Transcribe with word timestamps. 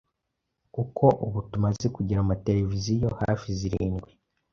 kuko 0.73 1.05
ubu 1.25 1.39
tumaze 1.49 1.85
kugira 1.95 2.19
amateleviziyo 2.25 3.09
hafi 3.21 3.47
zirindwi 3.59 4.11